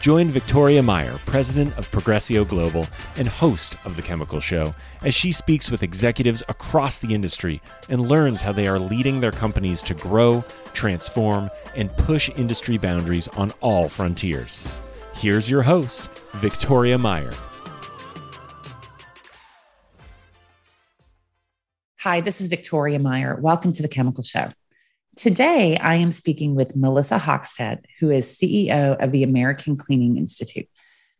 [0.00, 2.86] Join Victoria Meyer, president of Progressio Global
[3.18, 7.60] and host of The Chemical Show, as she speaks with executives across the industry
[7.90, 13.28] and learns how they are leading their companies to grow, transform, and push industry boundaries
[13.28, 14.62] on all frontiers.
[15.16, 17.34] Here's your host, Victoria Meyer.
[21.98, 23.36] Hi, this is Victoria Meyer.
[23.38, 24.50] Welcome to The Chemical Show.
[25.16, 30.68] Today, I am speaking with Melissa Hockstad, who is CEO of the American Cleaning Institute.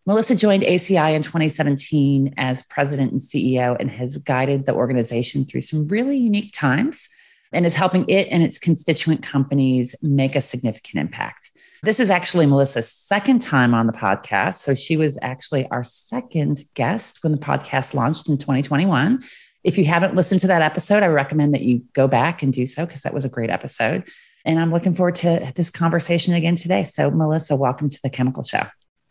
[0.07, 5.61] Melissa joined ACI in 2017 as president and CEO and has guided the organization through
[5.63, 7.09] some really unique times
[7.53, 11.51] and is helping it and its constituent companies make a significant impact.
[11.83, 14.55] This is actually Melissa's second time on the podcast.
[14.55, 19.25] So she was actually our second guest when the podcast launched in 2021.
[19.63, 22.65] If you haven't listened to that episode, I recommend that you go back and do
[22.65, 24.09] so because that was a great episode.
[24.45, 26.85] And I'm looking forward to this conversation again today.
[26.85, 28.63] So, Melissa, welcome to the Chemical Show.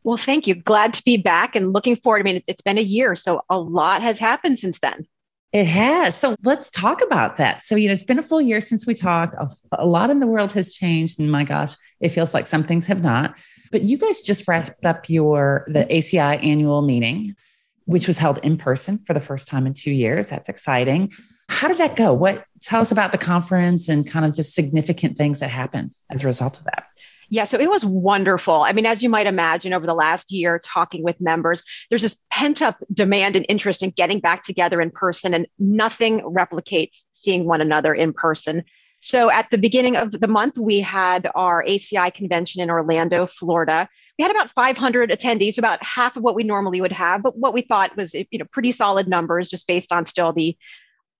[0.03, 0.55] Well, thank you.
[0.55, 2.21] Glad to be back and looking forward.
[2.21, 5.05] I mean, it's been a year, so a lot has happened since then.
[5.51, 6.15] It has.
[6.15, 7.61] So let's talk about that.
[7.61, 9.35] So, you know, it's been a full year since we talked.
[9.35, 11.19] A, a, lot in the world has changed.
[11.19, 13.35] And my gosh, it feels like some things have not.
[13.71, 17.35] But you guys just wrapped up your the ACI annual meeting
[17.89, 20.29] which was held in person for the first time in two years.
[20.29, 21.11] That's exciting.
[21.49, 22.13] How did that go?
[22.13, 26.23] What tell us about the conference and kind of just significant things that happened as
[26.23, 26.85] a result of that?
[27.29, 28.61] Yeah, so it was wonderful.
[28.61, 32.17] I mean, as you might imagine, over the last year, talking with members, there's this
[32.29, 37.45] pent up demand and interest in getting back together in person, and nothing replicates seeing
[37.45, 38.63] one another in person.
[39.01, 43.89] So at the beginning of the month, we had our ACI convention in Orlando, Florida
[44.19, 47.53] we had about 500 attendees, about half of what we normally would have, but what
[47.53, 50.57] we thought was you know pretty solid numbers just based on still the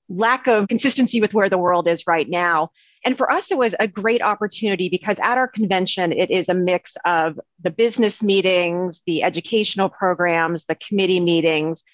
[0.09, 2.71] lack of consistency with where the world is right now.
[3.05, 6.53] And for us, it was a great opportunity because at our convention, it is a
[6.53, 11.85] mix of the business meetings, the educational programs, the committee meetings.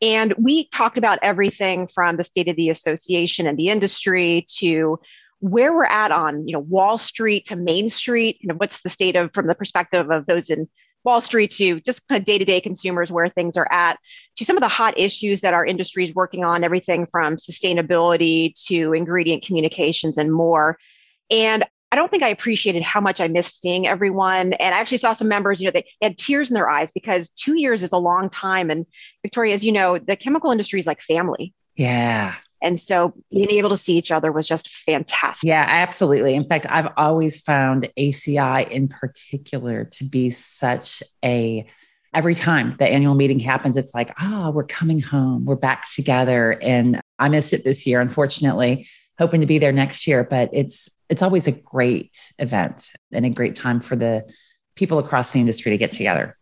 [0.00, 4.98] And we talked about everything from the state of the association and the industry to
[5.44, 8.88] where we're at on you know wall street to main street you know what's the
[8.88, 10.66] state of from the perspective of those in
[11.04, 13.98] wall street to just kind of day-to-day consumers where things are at
[14.36, 18.54] to some of the hot issues that our industry is working on everything from sustainability
[18.66, 20.78] to ingredient communications and more
[21.30, 21.62] and
[21.92, 24.54] I don't think I appreciated how much I missed seeing everyone.
[24.54, 27.28] And I actually saw some members, you know, they had tears in their eyes because
[27.28, 28.68] two years is a long time.
[28.68, 28.84] And
[29.22, 31.54] Victoria, as you know, the chemical industry is like family.
[31.76, 32.34] Yeah.
[32.64, 35.46] And so being able to see each other was just fantastic.
[35.46, 36.34] Yeah, absolutely.
[36.34, 41.66] In fact, I've always found ACI in particular to be such a
[42.14, 45.92] every time the annual meeting happens, it's like, ah, oh, we're coming home, we're back
[45.92, 46.52] together.
[46.62, 48.86] And I missed it this year, unfortunately,
[49.18, 50.24] hoping to be there next year.
[50.24, 54.26] But it's it's always a great event and a great time for the
[54.74, 56.38] people across the industry to get together.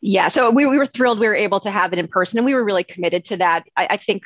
[0.00, 2.46] Yeah, so we, we were thrilled we were able to have it in person and
[2.46, 3.64] we were really committed to that.
[3.76, 4.22] I, I think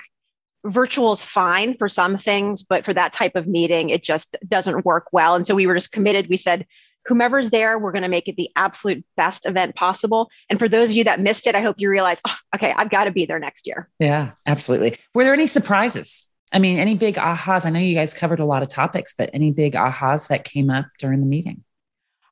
[0.64, 4.84] virtual is fine for some things, but for that type of meeting, it just doesn't
[4.84, 5.34] work well.
[5.34, 6.28] And so we were just committed.
[6.28, 6.66] We said,
[7.06, 10.30] whomever's there, we're going to make it the absolute best event possible.
[10.48, 12.90] And for those of you that missed it, I hope you realize, oh, okay, I've
[12.90, 13.90] got to be there next year.
[13.98, 14.96] Yeah, absolutely.
[15.14, 16.24] Were there any surprises?
[16.52, 17.66] I mean, any big ahas?
[17.66, 20.70] I know you guys covered a lot of topics, but any big ahas that came
[20.70, 21.64] up during the meeting?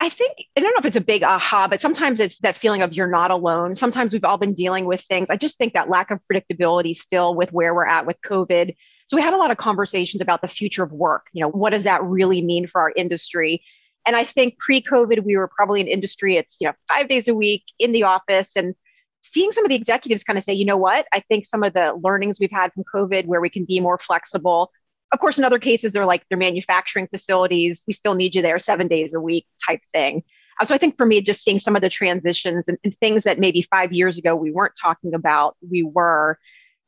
[0.02, 2.82] I think, I don't know if it's a big aha, but sometimes it's that feeling
[2.82, 3.72] of you're not alone.
[3.76, 5.30] Sometimes we've all been dealing with things.
[5.30, 8.74] I just think that lack of predictability still with where we're at with COVID.
[9.06, 11.26] So we had a lot of conversations about the future of work.
[11.32, 13.62] You know, what does that really mean for our industry?
[14.04, 17.34] And I think pre-COVID, we were probably an industry, it's, you know, five days a
[17.36, 18.74] week in the office and
[19.22, 21.74] seeing some of the executives kind of say, you know what, I think some of
[21.74, 24.72] the learnings we've had from COVID where we can be more flexible,
[25.12, 27.84] of course, in other cases, they're like their manufacturing facilities.
[27.86, 30.22] We still need you there seven days a week type thing.
[30.60, 33.24] Uh, so I think for me, just seeing some of the transitions and, and things
[33.24, 36.38] that maybe five years ago we weren't talking about, we were.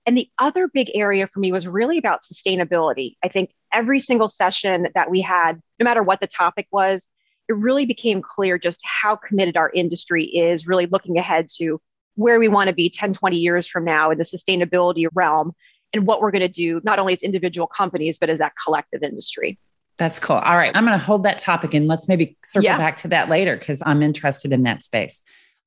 [0.06, 3.16] And the other big area for me was really about sustainability.
[3.22, 7.08] I think every single session that we had, no matter what the topic was,
[7.48, 11.80] it really became clear just how committed our industry is, really looking ahead to
[12.16, 15.52] where we want to be 10, 20 years from now in the sustainability realm
[15.94, 19.02] and what we're going to do, not only as individual companies, but as that collective
[19.02, 19.58] industry.
[19.96, 20.36] That's cool.
[20.36, 20.76] All right.
[20.76, 22.76] I'm going to hold that topic and let's maybe circle yeah.
[22.76, 25.22] back to that later because I'm interested in that space.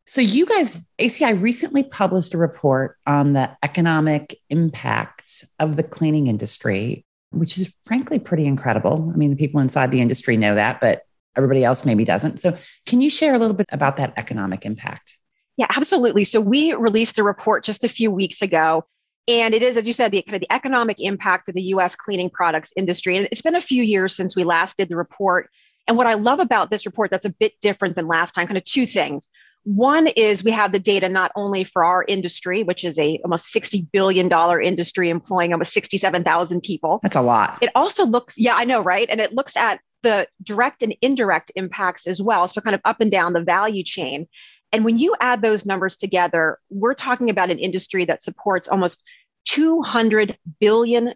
[0.06, 6.28] So, you guys, ACI recently published a report on the economic impacts of the cleaning
[6.28, 9.12] industry, which is frankly pretty incredible.
[9.14, 11.02] I mean, the people inside the industry know that, but
[11.36, 12.40] everybody else maybe doesn't.
[12.40, 15.18] So, can you share a little bit about that economic impact?
[15.58, 16.24] Yeah, absolutely.
[16.24, 18.86] So, we released a report just a few weeks ago.
[19.28, 21.96] And it is, as you said, the kind of the economic impact of the US
[21.96, 23.18] cleaning products industry.
[23.18, 25.50] And it's been a few years since we last did the report.
[25.88, 28.58] And what I love about this report that's a bit different than last time, kind
[28.58, 29.28] of two things.
[29.64, 33.54] One is we have the data not only for our industry, which is a almost
[33.54, 34.32] $60 billion
[34.64, 37.02] industry employing almost 67,000 people.
[37.04, 37.58] That's a lot.
[37.62, 39.10] It also looks, yeah, I know, right?
[39.10, 42.48] And it looks at the direct and indirect impacts as well.
[42.48, 44.30] So kind of up and down the value chain.
[44.72, 49.02] And when you add those numbers together, we're talking about an industry that supports almost
[49.48, 51.14] $200 billion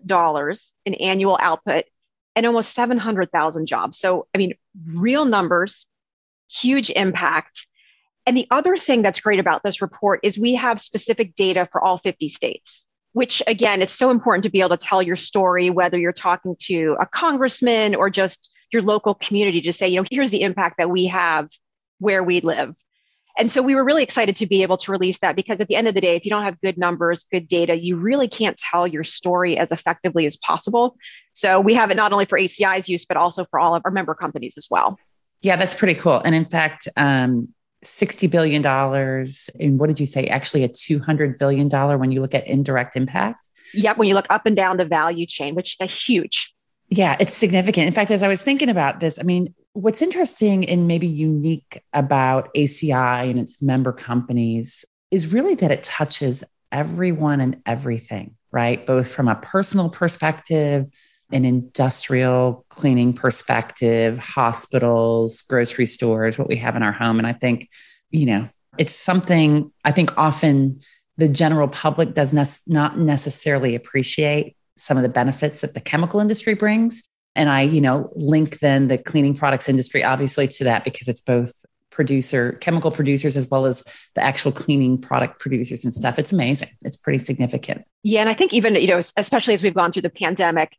[0.85, 1.85] in annual output
[2.35, 3.97] and almost 700,000 jobs.
[3.97, 4.53] So, I mean,
[4.87, 5.85] real numbers,
[6.49, 7.67] huge impact.
[8.25, 11.83] And the other thing that's great about this report is we have specific data for
[11.83, 15.69] all 50 states, which again is so important to be able to tell your story,
[15.69, 20.05] whether you're talking to a congressman or just your local community to say, you know,
[20.09, 21.49] here's the impact that we have
[21.99, 22.75] where we live.
[23.37, 25.75] And so we were really excited to be able to release that because at the
[25.75, 28.57] end of the day, if you don't have good numbers, good data, you really can't
[28.57, 30.97] tell your story as effectively as possible.
[31.33, 33.91] So we have it not only for ACI's use, but also for all of our
[33.91, 34.97] member companies as well.
[35.41, 36.19] Yeah, that's pretty cool.
[36.19, 37.49] And in fact, um,
[37.83, 38.65] $60 billion.
[39.59, 40.27] And what did you say?
[40.27, 41.69] Actually, a $200 billion
[41.99, 43.47] when you look at indirect impact?
[43.73, 43.97] Yep.
[43.97, 46.53] When you look up and down the value chain, which is huge.
[46.89, 47.87] Yeah, it's significant.
[47.87, 51.81] In fact, as I was thinking about this, I mean, what's interesting and maybe unique
[51.94, 58.85] about ACI and its member companies is really that it touches everyone and everything, right?
[58.85, 60.88] Both from a personal perspective,
[61.31, 67.17] an industrial cleaning perspective, hospitals, grocery stores, what we have in our home.
[67.17, 67.69] And I think,
[68.09, 70.79] you know, it's something I think often
[71.17, 76.19] the general public does ne- not necessarily appreciate some of the benefits that the chemical
[76.19, 77.03] industry brings.
[77.35, 81.21] And I, you know, link then the cleaning products industry obviously to that because it's
[81.21, 81.53] both
[81.89, 83.83] producer, chemical producers, as well as
[84.15, 86.17] the actual cleaning product producers and stuff.
[86.17, 86.69] It's amazing.
[86.83, 87.85] It's pretty significant.
[88.03, 88.21] Yeah.
[88.21, 90.75] And I think even, you know, especially as we've gone through the pandemic,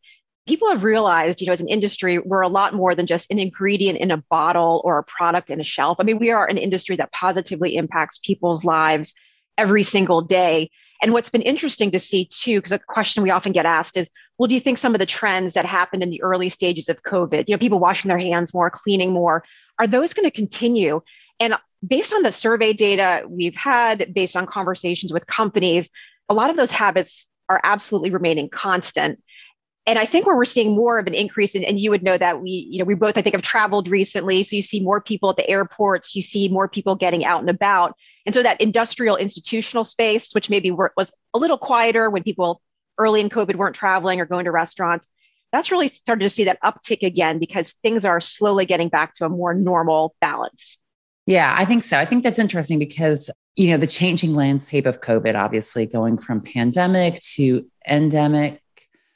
[0.47, 3.39] people have realized, you know, as an industry, we're a lot more than just an
[3.39, 5.99] ingredient in a bottle or a product in a shelf.
[6.01, 9.15] I mean, we are an industry that positively impacts people's lives
[9.57, 10.71] every single day.
[11.03, 14.11] And what's been interesting to see too, because a question we often get asked is,
[14.43, 17.05] well, do you think some of the trends that happened in the early stages of
[17.05, 19.45] COVID, you know, people washing their hands more, cleaning more,
[19.79, 21.01] are those going to continue?
[21.39, 21.55] And
[21.87, 25.89] based on the survey data we've had, based on conversations with companies,
[26.29, 29.23] a lot of those habits are absolutely remaining constant
[29.87, 32.17] and I think where we're seeing more of an increase, in, and you would know
[32.17, 34.45] that we, you know, we both, I think, have traveled recently.
[34.45, 37.51] So you see more people at the airports, you see more people getting out and
[37.51, 37.97] about.
[38.25, 42.63] And so that industrial institutional space, which maybe was a little quieter when people
[42.99, 45.07] early in COVID weren't traveling or going to restaurants,
[45.53, 49.27] that's really started to see that uptick again because things are slowly getting back to
[49.27, 50.79] a more normal balance.
[51.27, 51.99] Yeah, I think so.
[51.99, 56.41] I think that's interesting because, you know, the changing landscape of COVID, obviously going from
[56.41, 58.62] pandemic to endemic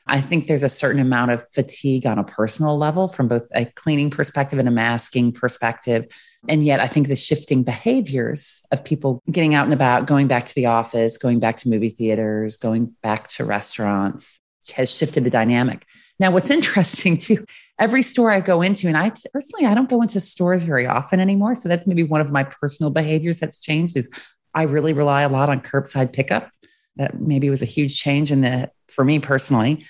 [0.09, 3.65] I think there's a certain amount of fatigue on a personal level from both a
[3.65, 6.07] cleaning perspective and a masking perspective.
[6.49, 10.45] And yet, I think the shifting behaviors of people getting out and about, going back
[10.47, 14.41] to the office, going back to movie theaters, going back to restaurants
[14.75, 15.85] has shifted the dynamic.
[16.21, 17.45] Now, what's interesting too,
[17.79, 21.19] every store I go into, and I personally, I don't go into stores very often
[21.19, 21.57] anymore.
[21.57, 24.09] So that's maybe one of my personal behaviors that's changed is
[24.55, 26.51] I really rely a lot on curbside pickup.
[26.95, 29.85] That maybe was a huge change in the for me personally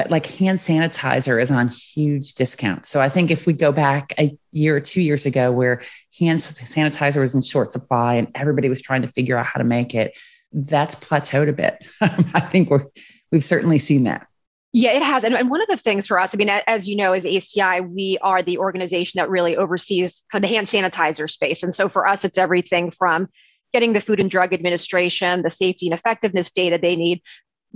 [0.00, 2.86] but like hand sanitizer is on huge discount.
[2.86, 5.82] So I think if we go back a year or two years ago where
[6.18, 9.64] hand sanitizer was in short supply and everybody was trying to figure out how to
[9.64, 10.16] make it,
[10.54, 11.86] that's plateaued a bit.
[12.00, 12.86] I think we're,
[13.30, 14.26] we've certainly seen that.
[14.72, 15.22] Yeah, it has.
[15.22, 17.86] And, and one of the things for us, I mean, as you know, as ACI,
[17.86, 21.62] we are the organization that really oversees the hand sanitizer space.
[21.62, 23.28] And so for us, it's everything from
[23.74, 27.20] getting the Food and Drug Administration, the safety and effectiveness data they need,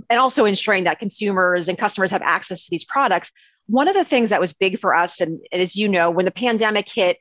[0.09, 3.31] and also ensuring that consumers and customers have access to these products.
[3.67, 6.25] One of the things that was big for us, and, and as you know, when
[6.25, 7.17] the pandemic hit,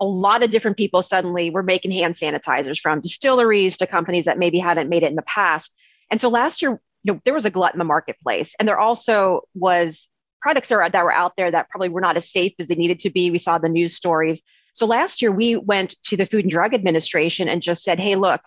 [0.00, 4.38] a lot of different people suddenly were making hand sanitizers from distilleries to companies that
[4.38, 5.74] maybe hadn't made it in the past.
[6.10, 8.78] And so last year, you know, there was a glut in the marketplace, and there
[8.78, 10.08] also was
[10.40, 12.74] products that were, that were out there that probably were not as safe as they
[12.74, 13.30] needed to be.
[13.30, 14.40] We saw the news stories.
[14.72, 18.14] So last year, we went to the Food and Drug Administration and just said, "Hey,
[18.14, 18.40] look,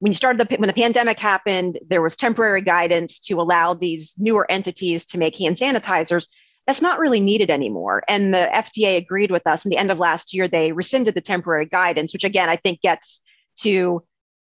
[0.00, 4.14] when you started the when the pandemic happened, there was temporary guidance to allow these
[4.18, 6.26] newer entities to make hand sanitizers.
[6.66, 8.02] That's not really needed anymore.
[8.08, 9.64] And the FDA agreed with us.
[9.64, 12.80] In the end of last year, they rescinded the temporary guidance, which again I think
[12.80, 13.20] gets
[13.58, 14.02] to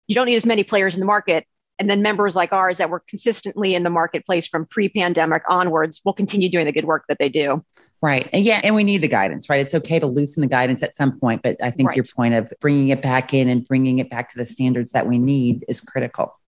[0.06, 1.46] you don't need as many players in the market.
[1.78, 6.00] And then members like ours that were consistently in the marketplace from pre pandemic onwards
[6.04, 7.64] will continue doing the good work that they do.
[8.04, 8.28] Right.
[8.34, 8.60] And yeah.
[8.62, 9.60] And we need the guidance, right?
[9.60, 11.40] It's okay to loosen the guidance at some point.
[11.40, 11.96] But I think right.
[11.96, 15.08] your point of bringing it back in and bringing it back to the standards that
[15.08, 16.38] we need is critical.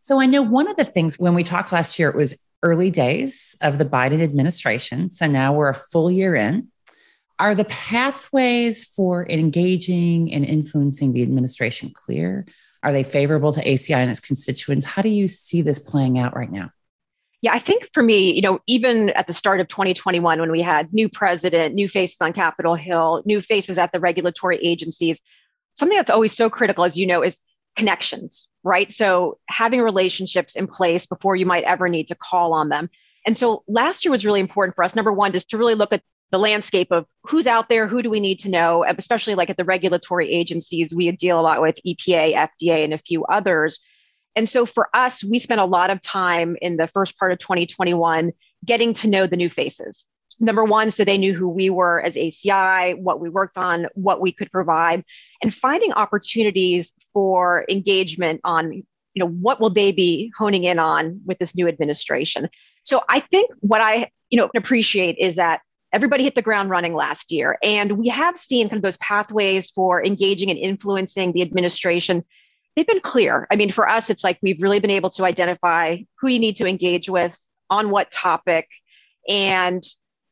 [0.00, 2.88] So I know one of the things when we talked last year, it was early
[2.88, 5.10] days of the Biden administration.
[5.10, 6.68] So now we're a full year in.
[7.38, 12.46] Are the pathways for engaging and influencing the administration clear?
[12.82, 14.86] Are they favorable to ACI and its constituents?
[14.86, 16.70] How do you see this playing out right now?
[17.44, 20.62] Yeah, I think for me, you know, even at the start of 2021, when we
[20.62, 25.20] had new president, new faces on Capitol Hill, new faces at the regulatory agencies,
[25.74, 27.38] something that's always so critical, as you know, is
[27.76, 28.90] connections, right?
[28.90, 32.88] So having relationships in place before you might ever need to call on them.
[33.26, 34.96] And so last year was really important for us.
[34.96, 38.08] Number one, just to really look at the landscape of who's out there, who do
[38.08, 40.94] we need to know, especially like at the regulatory agencies.
[40.94, 43.80] We deal a lot with EPA, FDA, and a few others.
[44.36, 47.38] And so for us, we spent a lot of time in the first part of
[47.38, 48.32] 2021
[48.64, 50.06] getting to know the new faces.
[50.40, 54.20] Number one, so they knew who we were as ACI, what we worked on, what
[54.20, 55.04] we could provide,
[55.42, 58.84] and finding opportunities for engagement on, you
[59.16, 62.48] know, what will they be honing in on with this new administration.
[62.82, 65.60] So I think what I, you know, appreciate is that
[65.92, 67.56] everybody hit the ground running last year.
[67.62, 72.24] And we have seen kind of those pathways for engaging and influencing the administration
[72.76, 73.46] they've been clear.
[73.50, 76.56] I mean, for us, it's like we've really been able to identify who you need
[76.56, 77.36] to engage with
[77.70, 78.68] on what topic
[79.28, 79.82] and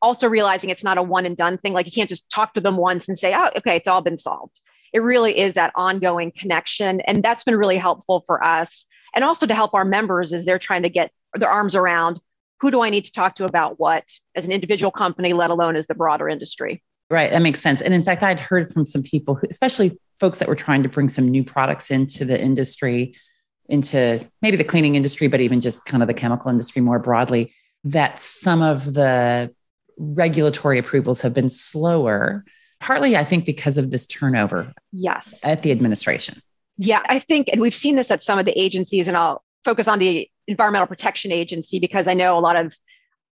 [0.01, 1.73] also realizing it's not a one and done thing.
[1.73, 4.17] Like you can't just talk to them once and say, oh, okay, it's all been
[4.17, 4.59] solved.
[4.91, 7.01] It really is that ongoing connection.
[7.01, 8.85] And that's been really helpful for us.
[9.15, 12.19] And also to help our members as they're trying to get their arms around
[12.59, 15.75] who do I need to talk to about what as an individual company, let alone
[15.75, 16.83] as the broader industry.
[17.09, 17.31] Right.
[17.31, 17.81] That makes sense.
[17.81, 20.87] And in fact, I'd heard from some people, who, especially folks that were trying to
[20.87, 23.13] bring some new products into the industry,
[23.67, 27.53] into maybe the cleaning industry, but even just kind of the chemical industry more broadly,
[27.83, 29.53] that some of the
[29.97, 32.45] regulatory approvals have been slower,
[32.79, 34.71] partly, I think, because of this turnover.
[34.93, 35.43] Yes.
[35.43, 36.41] At the administration.
[36.77, 39.89] Yeah, I think, and we've seen this at some of the agencies, and I'll focus
[39.89, 42.73] on the Environmental Protection Agency because I know a lot of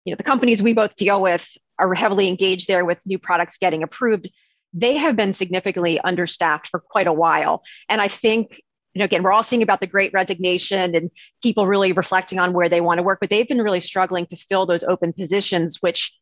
[0.04, 1.50] you know the companies we both deal with
[1.80, 4.30] are heavily engaged there with new products getting approved
[4.76, 7.62] they have been significantly understaffed for quite a while.
[7.88, 8.60] And I think,
[8.92, 11.10] you know, again, we're all seeing about the great resignation and
[11.42, 14.36] people really reflecting on where they want to work, but they've been really struggling to
[14.36, 16.14] fill those open positions, which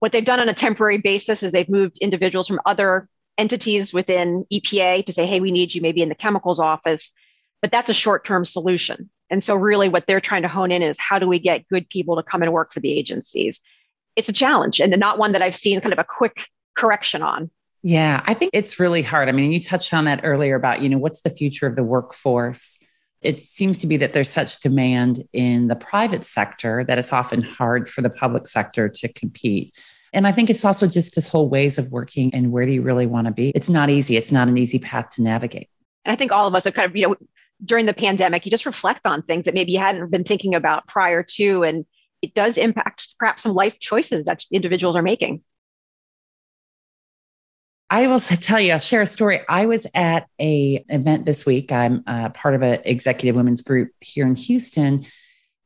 [0.00, 4.44] what they've done on a temporary basis is they've moved individuals from other entities within
[4.52, 7.10] EPA to say, hey, we need you maybe in the chemicals office.
[7.62, 9.08] But that's a short term solution.
[9.30, 11.88] And so, really, what they're trying to hone in is how do we get good
[11.88, 13.60] people to come and work for the agencies?
[14.16, 17.50] It's a challenge and not one that I've seen kind of a quick correction on.
[17.82, 19.28] Yeah, I think it's really hard.
[19.28, 21.82] I mean, you touched on that earlier about, you know, what's the future of the
[21.82, 22.78] workforce?
[23.22, 27.42] It seems to be that there's such demand in the private sector that it's often
[27.42, 29.74] hard for the public sector to compete.
[30.12, 32.82] And I think it's also just this whole ways of working and where do you
[32.82, 33.50] really want to be?
[33.50, 34.16] It's not easy.
[34.16, 35.68] It's not an easy path to navigate.
[36.04, 37.16] And I think all of us have kind of, you know,
[37.64, 40.86] during the pandemic, you just reflect on things that maybe you hadn't been thinking about
[40.86, 41.62] prior to.
[41.62, 41.86] And
[42.20, 45.42] it does impact perhaps some life choices that individuals are making.
[47.92, 49.42] I will tell you, I'll share a story.
[49.50, 51.70] I was at a event this week.
[51.70, 55.04] I'm uh, part of an executive women's group here in Houston,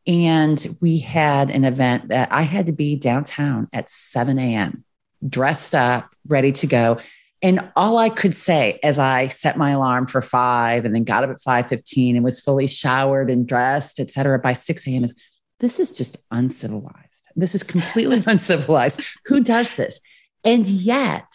[0.09, 4.85] and we had an event that I had to be downtown at 7 a.m.,
[5.29, 6.99] dressed up, ready to go.
[7.43, 11.23] And all I could say as I set my alarm for five and then got
[11.23, 15.05] up at 5:15 and was fully showered and dressed, et cetera, by 6 a.m.
[15.05, 15.15] is
[15.61, 17.29] this is just uncivilized.
[17.37, 19.01] This is completely uncivilized.
[19.27, 20.01] Who does this?
[20.43, 21.29] And yet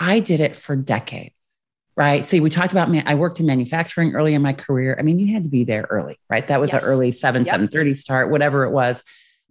[0.00, 1.34] I did it for decades.
[1.96, 2.24] Right.
[2.24, 4.96] See, we talked about me, I worked in manufacturing early in my career.
[4.98, 6.46] I mean, you had to be there early, right?
[6.48, 6.82] That was yes.
[6.82, 7.60] an early 7, yep.
[7.60, 9.02] 7:30 start, whatever it was.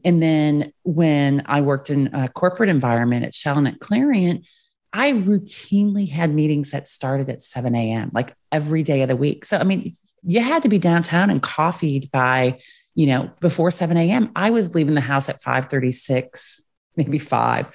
[0.03, 4.47] And then when I worked in a corporate environment at Shell and at Clariant,
[4.93, 9.45] I routinely had meetings that started at 7 a.m., like every day of the week.
[9.45, 12.59] So, I mean, you had to be downtown and coffeeed by,
[12.95, 14.31] you know, before 7 a.m.
[14.35, 16.61] I was leaving the house at 536,
[16.95, 17.67] maybe five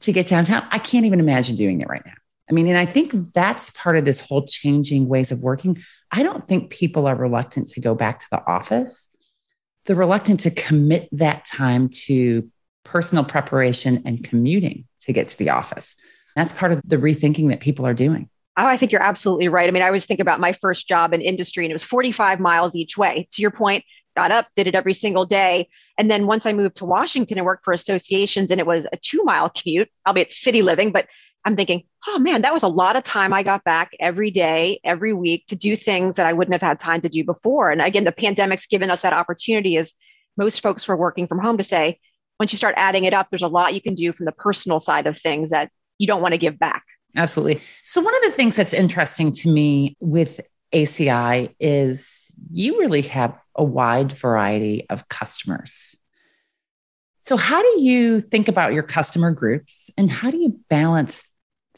[0.00, 0.66] to get downtown.
[0.70, 2.12] I can't even imagine doing it right now.
[2.50, 5.78] I mean, and I think that's part of this whole changing ways of working.
[6.10, 9.08] I don't think people are reluctant to go back to the office.
[9.84, 12.50] They're reluctant to commit that time to
[12.84, 15.94] personal preparation and commuting to get to the office.
[16.36, 18.30] That's part of the rethinking that people are doing.
[18.56, 19.68] Oh, I think you're absolutely right.
[19.68, 22.40] I mean, I always think about my first job in industry and it was 45
[22.40, 23.28] miles each way.
[23.32, 23.84] To your point,
[24.16, 25.68] got up, did it every single day.
[25.98, 28.96] And then once I moved to Washington and worked for associations and it was a
[28.96, 31.06] two mile commute, albeit city living, but
[31.44, 34.80] I'm thinking, oh man, that was a lot of time I got back every day,
[34.84, 37.70] every week to do things that I wouldn't have had time to do before.
[37.70, 39.92] And again, the pandemic's given us that opportunity as
[40.36, 41.98] most folks were working from home to say,
[42.38, 44.78] once you start adding it up, there's a lot you can do from the personal
[44.78, 46.84] side of things that you don't want to give back.
[47.16, 47.60] Absolutely.
[47.84, 50.40] So, one of the things that's interesting to me with
[50.72, 55.96] ACI is you really have a wide variety of customers.
[57.20, 61.22] So, how do you think about your customer groups and how do you balance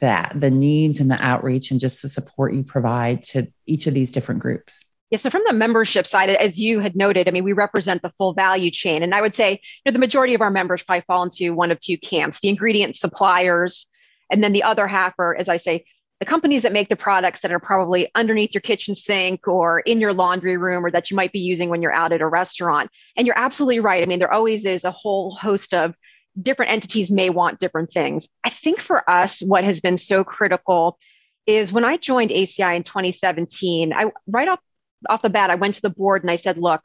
[0.00, 3.94] that, the needs and the outreach and just the support you provide to each of
[3.94, 4.84] these different groups?
[5.10, 8.12] Yeah, so from the membership side, as you had noted, I mean, we represent the
[8.16, 9.02] full value chain.
[9.02, 11.72] And I would say you know, the majority of our members probably fall into one
[11.72, 13.86] of two camps the ingredient suppliers,
[14.30, 15.84] and then the other half are, as I say,
[16.20, 20.00] the companies that make the products that are probably underneath your kitchen sink or in
[20.00, 22.90] your laundry room or that you might be using when you're out at a restaurant.
[23.16, 24.02] And you're absolutely right.
[24.02, 25.94] I mean, there always is a whole host of
[26.40, 28.28] different entities may want different things.
[28.44, 30.98] I think for us, what has been so critical
[31.46, 34.60] is when I joined ACI in 2017, I right off,
[35.08, 36.82] off the bat, I went to the board and I said, look,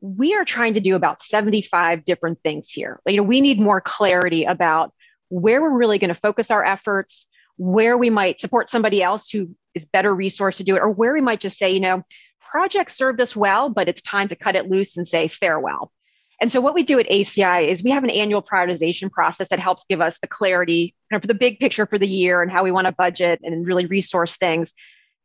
[0.00, 3.00] we are trying to do about 75 different things here.
[3.06, 4.92] You know, we need more clarity about
[5.28, 9.54] where we're really going to focus our efforts, where we might support somebody else who
[9.74, 12.02] is better resourced to do it, or where we might just say, you know,
[12.40, 15.92] project served us well, but it's time to cut it loose and say farewell.
[16.40, 19.58] And so what we do at ACI is we have an annual prioritization process that
[19.58, 22.70] helps give us the clarity for the big picture for the year and how we
[22.70, 24.72] want to budget and really resource things.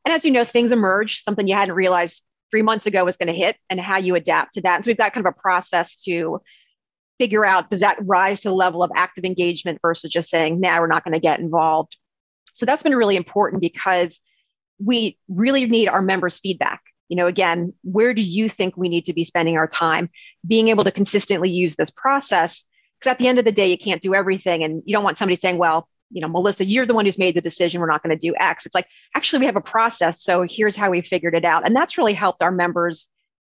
[0.05, 3.27] And as you know, things emerge, something you hadn't realized three months ago was going
[3.27, 4.75] to hit and how you adapt to that.
[4.75, 6.41] And so we've got kind of a process to
[7.19, 10.79] figure out does that rise to the level of active engagement versus just saying, nah,
[10.79, 11.97] we're not going to get involved.
[12.61, 14.19] So that's been really important because
[14.77, 16.83] we really need our members' feedback.
[17.09, 20.11] You know, again, where do you think we need to be spending our time?
[20.45, 22.63] Being able to consistently use this process,
[22.99, 24.63] because at the end of the day, you can't do everything.
[24.63, 27.33] And you don't want somebody saying, well, you know, Melissa, you're the one who's made
[27.33, 27.81] the decision.
[27.81, 28.67] We're not going to do X.
[28.67, 30.21] It's like, actually, we have a process.
[30.21, 31.65] So here's how we figured it out.
[31.65, 33.07] And that's really helped our members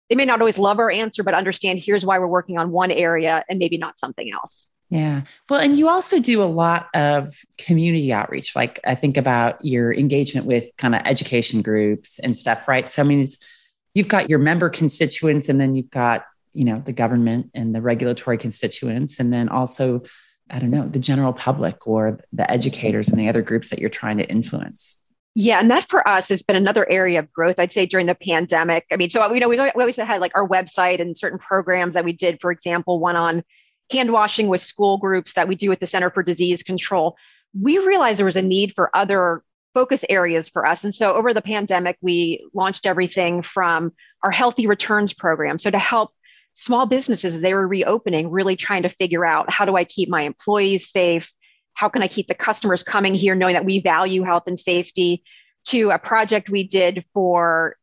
[0.10, 2.92] they may not always love our answer, but understand here's why we're working on one
[2.92, 4.68] area and maybe not something else.
[4.92, 5.22] Yeah.
[5.50, 8.58] Well, and you also do a lot of community outreach.
[8.58, 12.88] Like I think about your engagement with kind of education groups and stuff, right?
[12.90, 13.40] So, I mean, it's,
[13.94, 17.82] you've got your member constituents and then you've got, you know, the government and the
[17.82, 19.18] regulatory constituents.
[19.18, 20.02] And then also,
[20.50, 23.90] I don't know, the general public or the educators and the other groups that you're
[23.90, 24.98] trying to influence.
[25.36, 27.58] Yeah, and that for us has been another area of growth.
[27.58, 28.86] I'd say during the pandemic.
[28.92, 32.04] I mean, so you know we always had like our website and certain programs that
[32.04, 32.42] we did.
[32.42, 33.44] For example, one on
[33.92, 37.16] hand washing with school groups that we do at the Center for Disease Control.
[37.60, 41.34] We realized there was a need for other focus areas for us, and so over
[41.34, 45.60] the pandemic, we launched everything from our Healthy Returns program.
[45.60, 46.12] So to help
[46.54, 50.24] small businesses they were reopening, really trying to figure out how do I keep my
[50.24, 51.32] employees safe
[51.74, 55.24] how can I keep the customers coming here knowing that we value health and safety
[55.66, 57.76] to a project we did for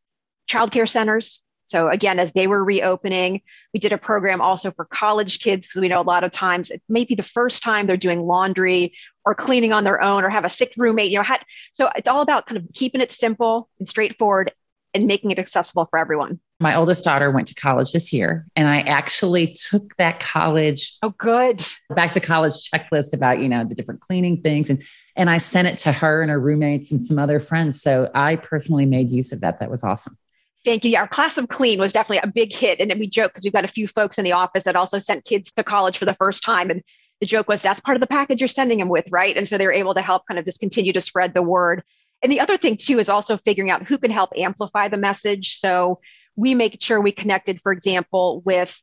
[0.49, 1.43] childcare centers.
[1.69, 3.41] So again, as they were reopening,
[3.75, 6.71] we did a program also for college kids because we know a lot of times
[6.71, 10.29] it may be the first time they're doing laundry or cleaning on their own or
[10.29, 11.11] have a sick roommate.
[11.11, 14.51] You know, had, so it's all about kind of keeping it simple and straightforward
[14.95, 16.39] and making it accessible for everyone.
[16.59, 20.97] My oldest daughter went to college this year, and I actually took that college.
[21.03, 21.63] Oh, good.
[21.91, 24.71] Back to college checklist about, you know, the different cleaning things.
[24.71, 24.81] And,
[25.15, 27.79] and I sent it to her and her roommates and some other friends.
[27.79, 29.59] So I personally made use of that.
[29.59, 30.17] That was awesome.
[30.65, 30.97] Thank you.
[30.97, 32.79] Our class of clean was definitely a big hit.
[32.79, 34.99] And then we joke because we've got a few folks in the office that also
[34.99, 36.69] sent kids to college for the first time.
[36.69, 36.83] And
[37.21, 39.35] the joke was that's part of the package you're sending them with, right?
[39.35, 41.83] And so they were able to help kind of just continue to spread the word.
[42.21, 45.59] And the other thing too is also figuring out who can help amplify the message.
[45.59, 46.01] So
[46.35, 48.81] we make sure we connected, for example, with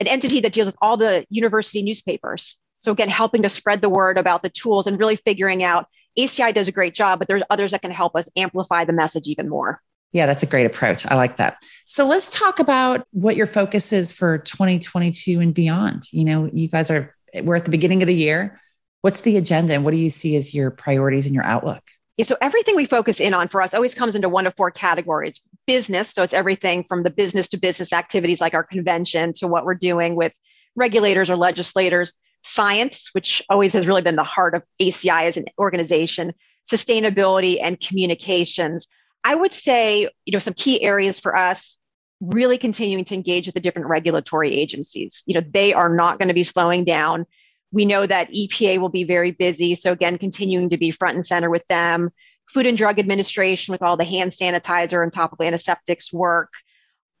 [0.00, 2.56] an entity that deals with all the university newspapers.
[2.80, 5.86] So again, helping to spread the word about the tools and really figuring out
[6.18, 9.28] ACI does a great job, but there's others that can help us amplify the message
[9.28, 9.80] even more.
[10.12, 11.06] Yeah, that's a great approach.
[11.06, 11.56] I like that.
[11.86, 16.04] So let's talk about what your focus is for 2022 and beyond.
[16.10, 18.60] You know, you guys are we're at the beginning of the year.
[19.00, 21.82] What's the agenda and what do you see as your priorities and your outlook?
[22.18, 24.70] Yeah, so everything we focus in on for us always comes into one of four
[24.70, 25.40] categories.
[25.66, 29.64] Business, so it's everything from the business to business activities like our convention to what
[29.64, 30.32] we're doing with
[30.76, 32.12] regulators or legislators.
[32.44, 36.34] Science, which always has really been the heart of ACI as an organization,
[36.70, 38.88] sustainability and communications.
[39.24, 41.78] I would say, you know, some key areas for us
[42.20, 45.22] really continuing to engage with the different regulatory agencies.
[45.26, 47.26] You know, they are not going to be slowing down.
[47.72, 49.74] We know that EPA will be very busy.
[49.74, 52.10] So, again, continuing to be front and center with them.
[52.48, 56.52] Food and Drug Administration with all the hand sanitizer and topical antiseptics work.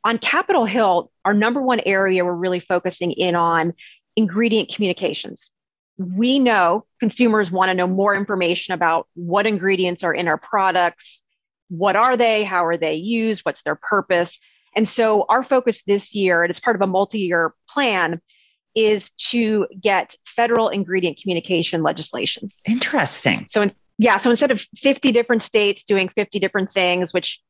[0.04, 3.72] On Capitol Hill, our number one area we're really focusing in on
[4.16, 5.50] ingredient communications.
[5.98, 11.22] we know consumers want to know more information about what ingredients are in our products.
[11.72, 12.44] What are they?
[12.44, 13.46] How are they used?
[13.46, 14.38] What's their purpose?
[14.76, 18.20] And so our focus this year, and it's part of a multi-year plan,
[18.74, 22.50] is to get federal ingredient communication legislation.
[22.66, 23.46] Interesting.
[23.48, 27.40] So in, yeah, so instead of 50 different states doing 50 different things, which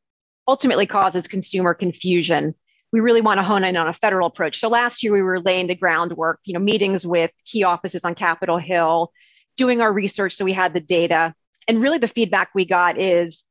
[0.46, 2.54] ultimately causes consumer confusion,
[2.92, 4.60] we really want to hone in on a federal approach.
[4.60, 8.14] So last year we were laying the groundwork, you know, meetings with key offices on
[8.14, 9.12] Capitol Hill,
[9.56, 11.34] doing our research so we had the data.
[11.66, 13.44] And really the feedback we got is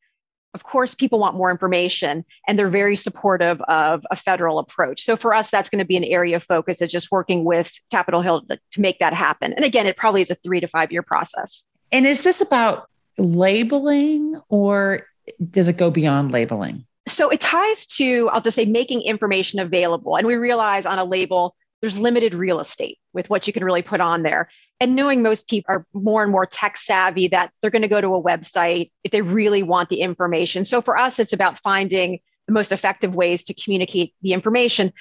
[0.53, 5.01] of course, people want more information and they're very supportive of a federal approach.
[5.03, 7.71] So for us, that's going to be an area of focus is just working with
[7.89, 9.53] Capitol Hill to, to make that happen.
[9.53, 11.63] And again, it probably is a three to five year process.
[11.91, 15.05] And is this about labeling or
[15.49, 16.85] does it go beyond labeling?
[17.07, 20.17] So it ties to, I'll just say, making information available.
[20.17, 23.81] And we realize on a label, there's limited real estate with what you can really
[23.81, 24.49] put on there
[24.81, 28.01] and knowing most people are more and more tech savvy that they're going to go
[28.01, 30.65] to a website if they really want the information.
[30.65, 34.91] So for us, it's about finding the most effective ways to communicate the information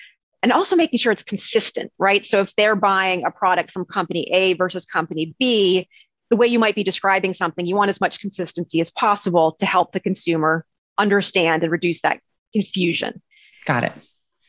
[0.42, 2.26] and also making sure it's consistent, right?
[2.26, 5.88] So if they're buying a product from company A versus company B,
[6.28, 9.66] the way you might be describing something, you want as much consistency as possible to
[9.66, 10.66] help the consumer
[10.98, 12.20] understand and reduce that
[12.52, 13.22] confusion.
[13.64, 13.92] Got it.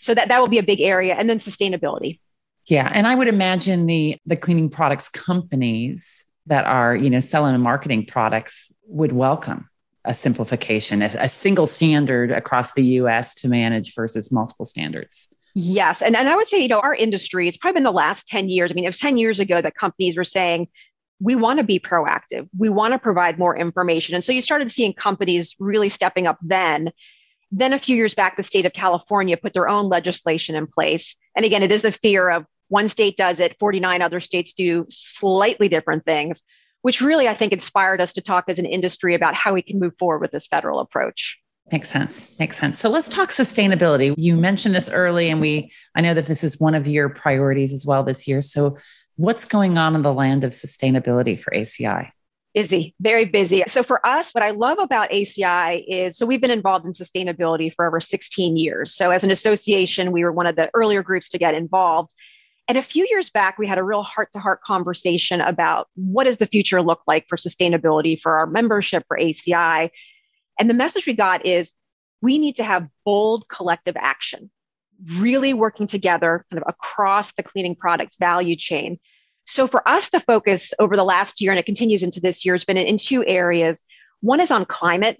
[0.01, 1.15] So that, that will be a big area.
[1.15, 2.19] And then sustainability.
[2.67, 7.55] Yeah, and I would imagine the the cleaning products companies that are, you know, selling
[7.55, 9.69] and marketing products would welcome
[10.05, 15.33] a simplification, a, a single standard across the US to manage versus multiple standards.
[15.53, 16.01] Yes.
[16.01, 18.49] And, and I would say, you know, our industry, it's probably been the last 10
[18.49, 18.71] years.
[18.71, 20.67] I mean, it was 10 years ago that companies were saying,
[21.19, 22.49] we want to be proactive.
[22.57, 24.15] We want to provide more information.
[24.15, 26.91] And so you started seeing companies really stepping up then.
[27.51, 31.15] Then a few years back, the state of California put their own legislation in place.
[31.35, 34.85] And again, it is the fear of one state does it, 49 other states do
[34.87, 36.43] slightly different things,
[36.81, 39.79] which really, I think, inspired us to talk as an industry about how we can
[39.79, 41.37] move forward with this federal approach.
[41.69, 42.29] Makes sense.
[42.39, 42.79] Makes sense.
[42.79, 44.13] So let's talk sustainability.
[44.17, 47.73] You mentioned this early, and we, I know that this is one of your priorities
[47.73, 48.41] as well this year.
[48.41, 48.77] So,
[49.17, 52.11] what's going on in the land of sustainability for ACI?
[52.53, 53.63] Busy, very busy.
[53.67, 57.73] So for us, what I love about ACI is so we've been involved in sustainability
[57.73, 58.93] for over 16 years.
[58.93, 62.11] So as an association, we were one of the earlier groups to get involved.
[62.67, 66.25] And a few years back, we had a real heart to heart conversation about what
[66.25, 69.89] does the future look like for sustainability for our membership for ACI.
[70.59, 71.71] And the message we got is
[72.21, 74.51] we need to have bold collective action,
[75.15, 78.99] really working together kind of across the cleaning products value chain
[79.45, 82.53] so for us, the focus over the last year, and it continues into this year,
[82.53, 83.81] has been in two areas.
[84.21, 85.17] One is on climate.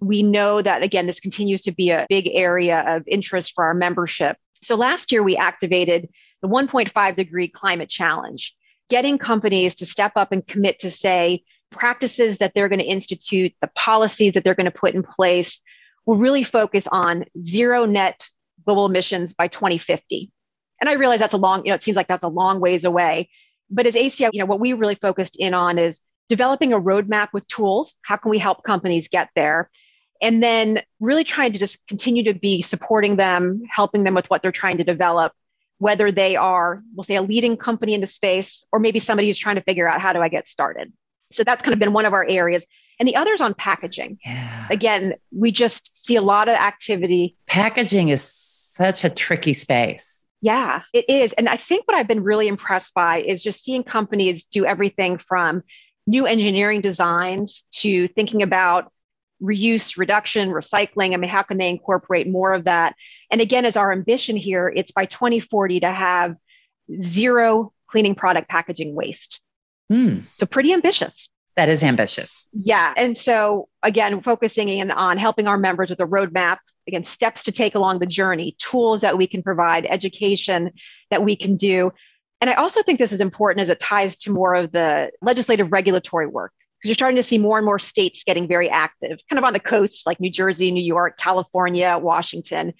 [0.00, 3.74] We know that, again, this continues to be a big area of interest for our
[3.74, 4.36] membership.
[4.62, 6.08] So last year, we activated
[6.40, 8.54] the 1.5 degree climate challenge,
[8.88, 13.52] getting companies to step up and commit to say practices that they're going to institute,
[13.60, 15.60] the policies that they're going to put in place
[16.06, 18.28] will really focus on zero net
[18.64, 20.30] global emissions by 2050.
[20.80, 22.84] And I realize that's a long, you know, it seems like that's a long ways
[22.84, 23.30] away.
[23.70, 27.28] But as ACI, you know, what we really focused in on is developing a roadmap
[27.32, 27.96] with tools.
[28.02, 29.70] How can we help companies get there?
[30.22, 34.42] And then really trying to just continue to be supporting them, helping them with what
[34.42, 35.32] they're trying to develop,
[35.78, 39.38] whether they are, we'll say, a leading company in the space, or maybe somebody who's
[39.38, 40.92] trying to figure out how do I get started.
[41.32, 42.64] So that's kind of been one of our areas.
[43.00, 44.18] And the other is on packaging.
[44.24, 44.68] Yeah.
[44.70, 47.36] Again, we just see a lot of activity.
[47.46, 50.13] Packaging is such a tricky space.
[50.44, 51.32] Yeah, it is.
[51.32, 55.16] And I think what I've been really impressed by is just seeing companies do everything
[55.16, 55.62] from
[56.06, 58.92] new engineering designs to thinking about
[59.42, 61.14] reuse, reduction, recycling.
[61.14, 62.94] I mean, how can they incorporate more of that?
[63.30, 66.36] And again, as our ambition here, it's by 2040 to have
[67.00, 69.40] zero cleaning product packaging waste.
[69.90, 70.24] Mm.
[70.34, 71.30] So pretty ambitious.
[71.56, 72.48] That is ambitious.
[72.52, 72.92] Yeah.
[72.96, 77.52] And so, again, focusing in on helping our members with a roadmap, again, steps to
[77.52, 80.72] take along the journey, tools that we can provide, education
[81.10, 81.92] that we can do.
[82.40, 85.70] And I also think this is important as it ties to more of the legislative
[85.70, 89.38] regulatory work, because you're starting to see more and more states getting very active, kind
[89.38, 92.74] of on the coasts like New Jersey, New York, California, Washington.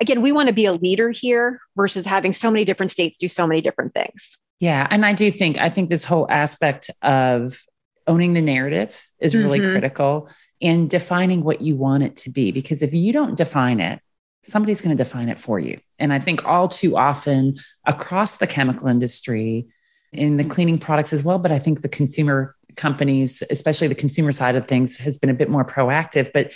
[0.00, 3.28] Again, we want to be a leader here versus having so many different states do
[3.28, 4.36] so many different things.
[4.60, 4.86] Yeah.
[4.90, 7.58] And I do think, I think this whole aspect of
[8.06, 9.72] owning the narrative is really mm-hmm.
[9.72, 10.28] critical
[10.60, 12.52] and defining what you want it to be.
[12.52, 14.00] Because if you don't define it,
[14.44, 15.80] somebody's going to define it for you.
[15.98, 19.66] And I think all too often across the chemical industry,
[20.12, 24.32] in the cleaning products as well, but I think the consumer companies, especially the consumer
[24.32, 26.32] side of things, has been a bit more proactive.
[26.32, 26.52] But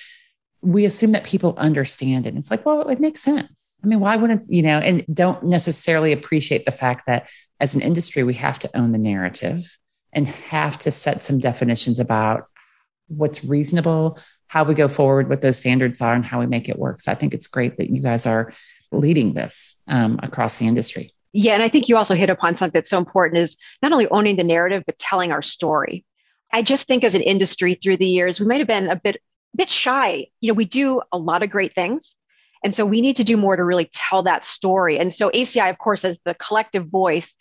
[0.62, 2.36] we assume that people understand it.
[2.36, 3.74] It's like, well, it makes sense.
[3.82, 7.28] I mean, why wouldn't, you know, and don't necessarily appreciate the fact that
[7.60, 9.78] as an industry, we have to own the narrative
[10.12, 12.46] and have to set some definitions about
[13.08, 16.78] what's reasonable, how we go forward, what those standards are, and how we make it
[16.78, 17.00] work.
[17.00, 18.52] So I think it's great that you guys are
[18.92, 21.14] leading this um, across the industry.
[21.32, 24.08] Yeah, and I think you also hit upon something that's so important is not only
[24.08, 26.04] owning the narrative, but telling our story.
[26.52, 29.20] I just think as an industry through the years, we might have been a bit
[29.54, 30.26] bit shy.
[30.40, 32.14] You know, we do a lot of great things.
[32.64, 34.98] And so we need to do more to really tell that story.
[34.98, 37.34] And so ACI, of course, as the collective voice,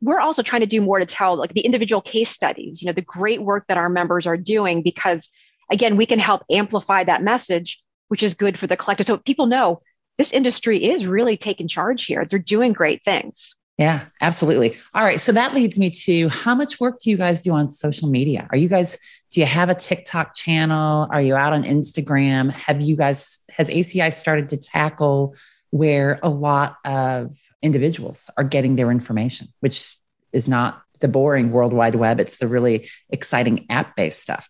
[0.00, 2.92] we're also trying to do more to tell like the individual case studies, you know,
[2.92, 5.28] the great work that our members are doing, because
[5.70, 9.06] again, we can help amplify that message, which is good for the collective.
[9.06, 9.82] So people know
[10.18, 12.24] this industry is really taking charge here.
[12.24, 13.54] They're doing great things.
[13.78, 14.76] Yeah, absolutely.
[14.92, 15.18] All right.
[15.20, 18.46] So that leads me to how much work do you guys do on social media?
[18.50, 18.98] Are you guys,
[19.32, 21.08] do you have a TikTok channel?
[21.10, 22.52] Are you out on Instagram?
[22.52, 25.34] Have you guys, has ACI started to tackle
[25.70, 29.96] where a lot of individuals are getting their information, which
[30.32, 32.20] is not the boring World Wide Web?
[32.20, 34.48] It's the really exciting app based stuff.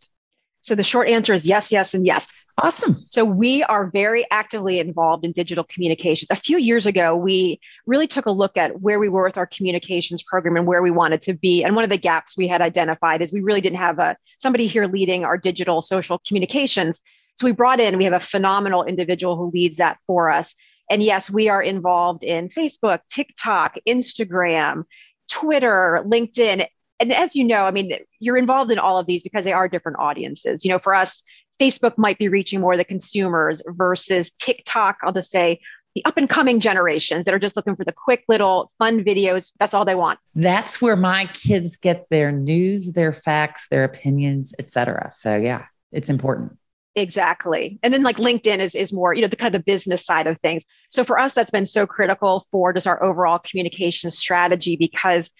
[0.62, 2.28] So the short answer is yes, yes, and yes.
[2.62, 2.96] Awesome.
[3.10, 6.30] So we are very actively involved in digital communications.
[6.30, 9.46] A few years ago, we really took a look at where we were with our
[9.46, 11.64] communications program and where we wanted to be.
[11.64, 14.66] And one of the gaps we had identified is we really didn't have a somebody
[14.66, 17.00] here leading our digital social communications.
[17.36, 20.54] So we brought in, we have a phenomenal individual who leads that for us.
[20.90, 24.84] And yes, we are involved in Facebook, TikTok, Instagram,
[25.30, 26.66] Twitter, LinkedIn,
[27.00, 29.68] and as you know, I mean, you're involved in all of these because they are
[29.68, 30.64] different audiences.
[30.64, 31.22] You know, for us,
[31.58, 35.60] Facebook might be reaching more the consumers versus TikTok, I'll just say
[35.94, 39.52] the up and coming generations that are just looking for the quick little fun videos.
[39.58, 40.20] That's all they want.
[40.34, 45.10] That's where my kids get their news, their facts, their opinions, etc.
[45.10, 46.58] So yeah, it's important.
[46.96, 47.78] Exactly.
[47.82, 50.26] And then like LinkedIn is, is more, you know, the kind of the business side
[50.26, 50.64] of things.
[50.88, 55.30] So for us, that's been so critical for just our overall communication strategy because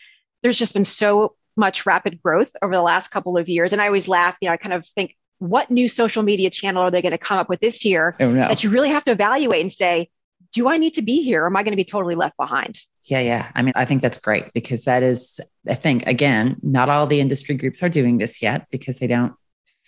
[0.42, 3.72] there's just been so much rapid growth over the last couple of years.
[3.72, 6.82] And I always laugh, you know, I kind of think, what new social media channel
[6.82, 8.42] are they going to come up with this year oh, no.
[8.42, 10.10] that you really have to evaluate and say,
[10.52, 12.78] do I need to be here or am I going to be totally left behind?
[13.04, 13.50] Yeah, yeah.
[13.54, 17.20] I mean, I think that's great because that is, I think, again, not all the
[17.20, 19.32] industry groups are doing this yet because they don't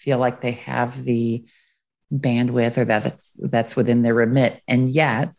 [0.03, 1.45] feel like they have the
[2.13, 4.61] bandwidth or that that's that's within their remit.
[4.69, 5.37] And yet,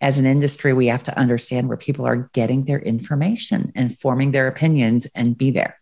[0.00, 4.32] as an industry, we have to understand where people are getting their information and forming
[4.32, 5.80] their opinions and be there.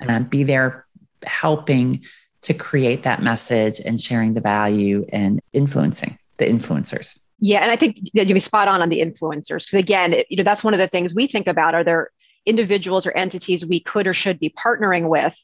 [0.00, 0.86] And uh, be there
[1.26, 2.04] helping
[2.42, 7.18] to create that message and sharing the value and influencing the influencers.
[7.40, 10.26] Yeah, and I think that you'd be spot on on the influencers because again, it,
[10.30, 11.74] you know, that's one of the things we think about.
[11.74, 12.10] Are there
[12.46, 15.36] individuals or entities we could or should be partnering with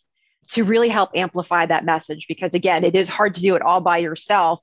[0.49, 2.27] to really help amplify that message?
[2.29, 4.61] Because again, it is hard to do it all by yourself.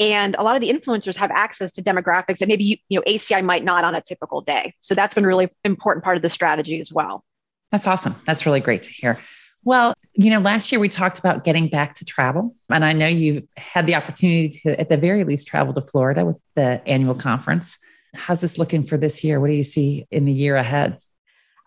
[0.00, 3.04] And a lot of the influencers have access to demographics that maybe you, you know
[3.06, 4.74] ACI might not on a typical day.
[4.80, 7.24] So that's been a really important part of the strategy as well.
[7.72, 8.14] That's awesome.
[8.24, 9.20] That's really great to hear.
[9.64, 12.54] Well, you know, last year we talked about getting back to travel.
[12.70, 16.24] And I know you've had the opportunity to, at the very least, travel to Florida
[16.24, 17.76] with the annual conference.
[18.14, 19.40] How's this looking for this year?
[19.40, 20.98] What do you see in the year ahead?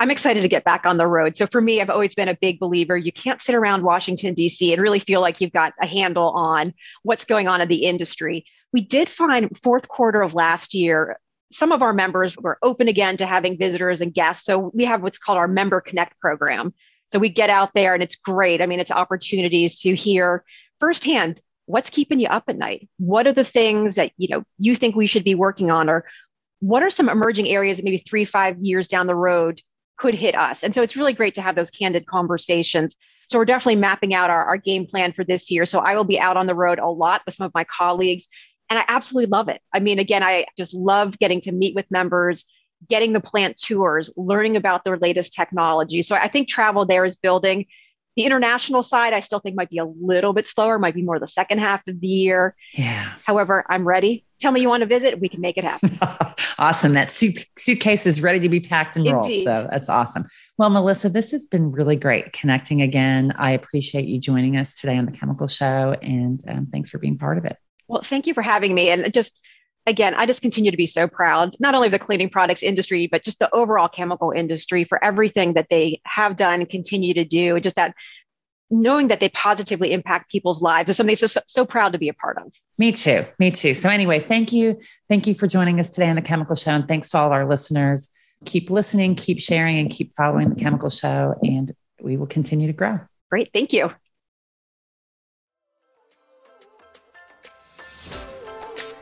[0.01, 1.37] I'm excited to get back on the road.
[1.37, 2.97] So for me, I've always been a big believer.
[2.97, 4.73] You can't sit around Washington, D.C.
[4.73, 8.47] and really feel like you've got a handle on what's going on in the industry.
[8.73, 11.19] We did find fourth quarter of last year,
[11.51, 14.43] some of our members were open again to having visitors and guests.
[14.43, 16.73] So we have what's called our Member Connect program.
[17.11, 18.59] So we get out there and it's great.
[18.59, 20.43] I mean, it's opportunities to hear
[20.79, 22.89] firsthand what's keeping you up at night.
[22.97, 26.05] What are the things that you know you think we should be working on, or
[26.59, 29.61] what are some emerging areas that maybe three, five years down the road
[30.01, 30.63] could hit us.
[30.63, 32.95] And so it's really great to have those candid conversations.
[33.29, 35.67] So we're definitely mapping out our, our game plan for this year.
[35.67, 38.27] So I will be out on the road a lot with some of my colleagues.
[38.71, 39.61] And I absolutely love it.
[39.71, 42.45] I mean, again, I just love getting to meet with members,
[42.89, 46.01] getting the plant tours, learning about their latest technology.
[46.01, 47.67] So I think travel there is building.
[48.15, 51.19] The international side, I still think might be a little bit slower, might be more
[51.19, 52.55] the second half of the year.
[52.73, 53.13] Yeah.
[53.23, 54.25] However, I'm ready.
[54.41, 55.97] Tell me you want to visit, we can make it happen.
[56.57, 56.93] awesome.
[56.93, 59.25] That suit- suitcase is ready to be packed and rolled.
[59.25, 59.43] Indeed.
[59.45, 60.25] So that's awesome.
[60.57, 63.33] Well, Melissa, this has been really great connecting again.
[63.37, 67.19] I appreciate you joining us today on the Chemical Show, and um, thanks for being
[67.19, 67.55] part of it.
[67.87, 68.89] Well, thank you for having me.
[68.89, 69.39] And just
[69.85, 73.07] again, I just continue to be so proud, not only of the cleaning products industry,
[73.07, 77.25] but just the overall chemical industry for everything that they have done and continue to
[77.25, 77.59] do.
[77.59, 77.95] Just that
[78.71, 82.13] knowing that they positively impact people's lives is something so, so proud to be a
[82.13, 82.51] part of.
[82.77, 83.25] Me too.
[83.37, 83.73] Me too.
[83.73, 84.79] So anyway, thank you.
[85.09, 86.71] Thank you for joining us today on the Chemical Show.
[86.71, 88.09] And thanks to all of our listeners.
[88.45, 91.35] Keep listening, keep sharing, and keep following the Chemical Show.
[91.43, 92.99] And we will continue to grow.
[93.29, 93.51] Great.
[93.53, 93.91] Thank you.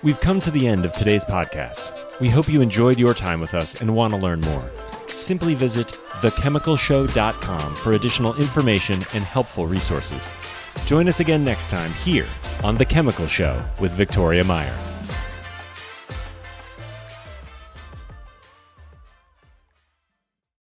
[0.01, 2.19] We've come to the end of today's podcast.
[2.19, 4.69] We hope you enjoyed your time with us and want to learn more.
[5.09, 10.21] simply visit thechemicalshow.com for additional information and helpful resources.
[10.85, 12.27] Join us again next time here
[12.63, 14.88] on The Chemical Show with Victoria Meyer.